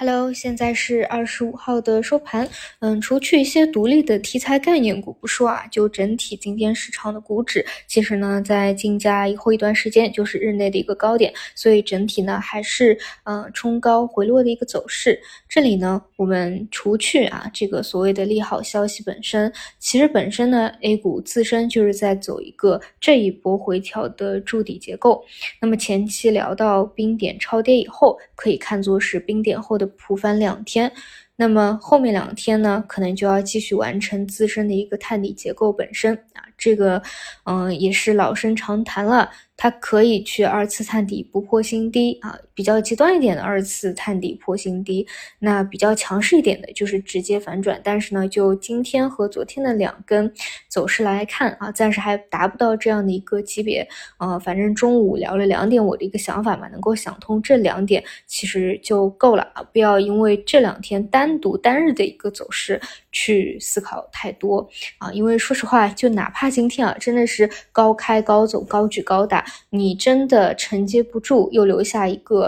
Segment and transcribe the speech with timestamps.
[0.00, 2.48] Hello，现在是二十五号的收盘。
[2.78, 15.20] 嗯，除去一些独立的题材概念股不说啊，就整体今天市场的股指，其实呢在竞价以后一段时间就是日内的一个高点，所以整体呢还是呃冲高回落的一个走势。
[15.48, 25.24] 这里呢，我们除去啊这个所谓的利好消息本身，其实本身呢 A 股自身就是在走一个这一波回调的筑底结构。
[25.60, 29.87] 那么前期聊到冰点超跌以后，可以看作是冰点后的。
[29.96, 30.92] 普翻两天，
[31.36, 37.02] 那么后面两天呢，可能就要继续完成自身的一个探底结构本身啊，这个
[37.44, 39.30] 嗯也是老生常谈了。
[39.56, 45.06] 它可以去二次探底不破新低啊，比较极端一点的二次探底破新低，
[45.38, 47.80] 那比较强势一点的就是直接反转。
[47.84, 50.28] 但是呢，就今天和昨天的两根
[50.66, 53.86] 走势来看啊，暂时还达不到这样的一个级别
[54.16, 54.36] 啊。
[54.40, 62.80] 反正中午聊了两点我的一个想法嘛，能够想通这两点其实就够了啊，不要因为这两天单独单日的一个走势
[63.12, 65.12] 去思考太多啊。
[65.12, 69.44] 因为说实话，就哪怕今天啊，真的是高开高走，高举高打。
[69.70, 72.47] 你真的承接不住，又留下一个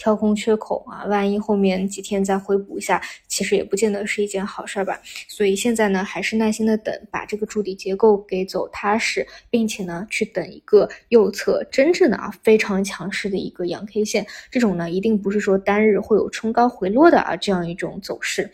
[0.00, 1.04] 跳空缺口啊！
[1.08, 4.98] 万一后面几天再回补一下，其实也不见得是一件好事儿吧。
[5.28, 14.26] 所以现在呢，还是耐心的等，把这个筑底结构给走踏实，并且呢，去等一个右侧真正的啊非常强势的一个阳 K 线。
[14.50, 18.50] 这种呢，一定不是说单日会有冲高回落的啊这样一种走势。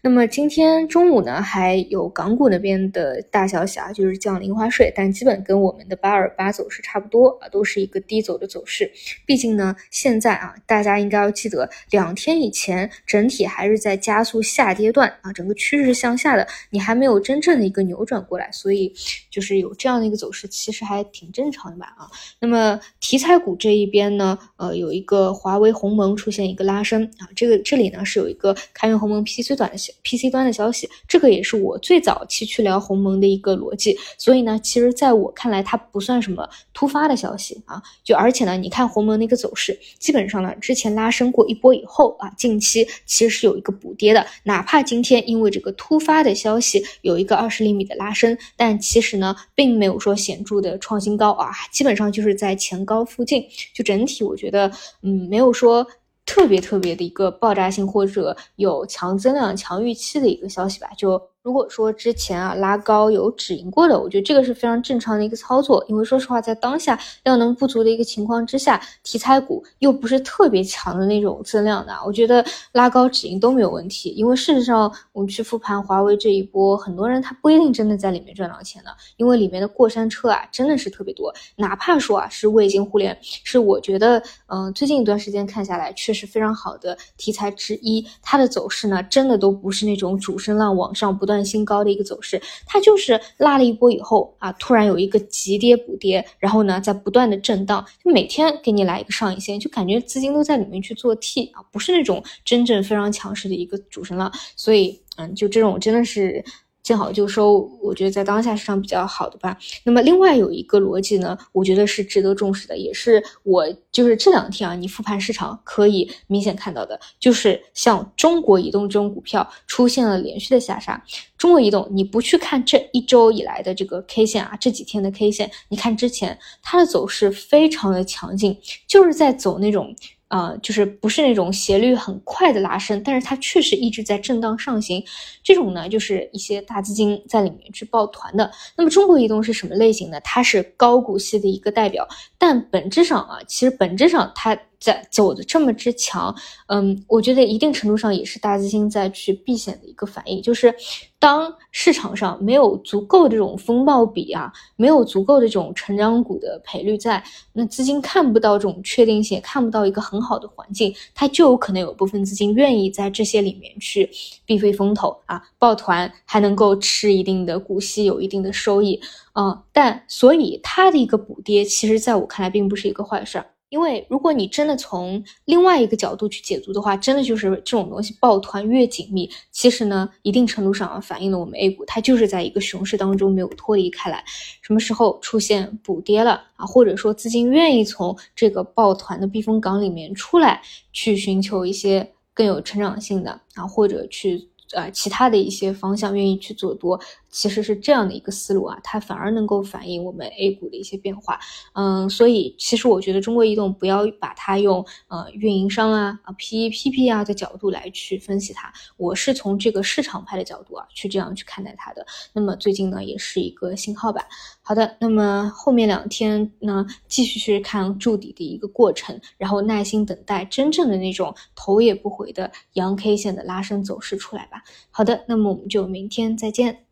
[0.00, 7.48] 那么今天中午呢，还有港股那边的大消息啊，就是降零花税，但基本跟我们的八二八走势差不多啊。
[7.50, 8.88] 都是一个低走的走势，
[9.26, 18.90] 毕竟呢，现在啊，大家大家应该要记得，两天以前整体还是在加速下跌段啊，整个趋势是向下的，你还没有真正的一个扭转过来，所以
[19.30, 22.08] 就是有这样的一个走势，其实还挺正常的吧啊。
[22.40, 37.62] 那么题材股这一边呢，呃，有一个华为鸿蒙出现一个拉升啊，这个这里呢是有一个开源鸿蒙 PC 端的 PC 端的消息，这个也是我最早期去聊鸿蒙的一个逻辑，所以呢，其实在我看来，它不算什么突发的消息。
[37.66, 44.24] 啊，就而且呢，你看鸿蒙那个走势，基本上呢，之前拉升过一波以后啊，近期其实是有一个补跌的。
[44.44, 53.44] 哪怕今天因为这个突发的消息有一个二十厘米的拉升，但其实呢，并没有说显著的创新高啊，基本上就是在前高附近。
[53.74, 54.70] 就整体我觉得，
[55.02, 55.84] 嗯，没有说
[56.24, 61.20] 特别特别的一个爆炸性或者有强增量、强预期的一个消息吧，就。
[61.42, 74.10] 如果说之前啊拉高有止盈过的，我觉得这个是非常正常的一个操作，因为说实话，在当下量能不足的一个情况之下，题材股又不是特别强的那种增量的，我觉得拉高止盈都没有问题。
[74.10, 81.32] 因为事实上，我们去复盘华为这一波，很多人他不一定真的在里面赚到钱的，因为里面的过山车啊真的是特别多。
[81.56, 91.38] 哪怕说啊是卫星互联，是我觉得嗯最近一段时间看下来确实非常好的题材之一，它的走势呢真的都不是那种主升浪往上不断。
[91.48, 106.44] 新高的一个走势，它就是拉了一波以后啊，突然有一个急跌补跌，然后呢，在不断的震荡，就每天给你来一个上影线，就感觉资金都在里面去做 T 啊，不是那种真正非常强势的一个主升浪，所以嗯，就这种真的是。
[106.82, 109.56] 见好就收，我觉得在当下市场比较好的吧。
[109.84, 121.02] 那么另外有一个逻辑呢，我觉得是值得重视的，也是我就是这两天啊，你复盘市场可以明显看到的，就是像中国移动这种股票出现了连续的下杀。
[121.36, 129.94] 中国移动，你不去看这一周以来的这个 K 线啊，这几天的 K 线，你看之前它的走势非常的强劲，就是在走那种。
[130.28, 135.02] 啊，就是不是那种斜率很快的拉升，但是它确实一直在震荡上行。
[135.42, 138.50] 这种呢，就是一些大资金在里面去抱团的。
[138.76, 140.20] 那么中国移动是什么类型呢？
[140.20, 142.06] 它是高股息的一个代表，
[142.38, 144.58] 但本质上啊，其实本质上它。
[144.80, 146.34] 在走的这么之强，
[146.68, 150.40] 嗯，我觉得一定程度上也是大资金在去避险的一个反应。
[150.40, 150.72] 就是
[151.18, 157.22] 当市场上没有足够的这种风暴比啊，没有足够的这种成长股的赔率在，
[157.52, 164.08] 那资金看不到这种确定性，看不到一个很好的环境，它就有可能有部分资金愿意在这些里面去
[164.46, 169.00] 避飞风头啊，抱团还能够吃一定的股息，有一定的收益
[169.32, 169.64] 啊。
[169.72, 173.46] 但所以它的一个补跌，其实在我看来并不是一个坏事儿。
[173.68, 184.24] 因为如果你真的从另外一个角度去解读的话，真的就是这种东西抱团越紧密，其实呢，一定程度上反映了我们 A 股它就是在一个熊市当中没有脱离开来。
[184.62, 190.62] 什么时候出现补跌了啊，或者说资金愿意从这个抱团的避风港里面出来，
[190.92, 194.48] 去寻求一些更有成长性的啊，或者去。
[194.72, 197.00] 呃，其他的一些方向愿意去做多，
[197.30, 201.38] 其实是这样的一个思路啊，它反而能够反映我们 A 股的一些变化。
[201.74, 212.06] 嗯，所以其实我觉得中国移动不要把它用呃运营商啊啊 P E P P 啊的角度来去分析它，我是从这个市场派的角度啊去这样去看待它的。
[212.32, 214.26] 那么最近呢也是一个信号吧。
[214.62, 224.62] 好的，那么后面两天呢继续去看筑底的一个过程，然后耐心等待真正的那种头也不回的阳 K 线的拉升走势出来吧。
[224.90, 226.87] 好的，那么我们就明天再见。